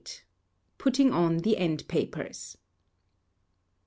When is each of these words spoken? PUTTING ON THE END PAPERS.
PUTTING 0.79 1.11
ON 1.13 1.37
THE 1.37 1.57
END 1.57 1.87
PAPERS. 1.87 2.57